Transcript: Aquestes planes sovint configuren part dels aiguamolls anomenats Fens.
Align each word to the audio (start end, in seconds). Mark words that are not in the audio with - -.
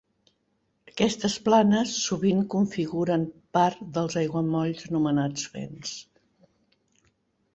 Aquestes 0.91 1.33
planes 1.47 1.91
sovint 2.05 2.39
configuren 2.53 3.27
part 3.57 3.83
dels 3.97 4.17
aiguamolls 4.23 4.87
anomenats 4.89 5.47
Fens. 5.53 5.93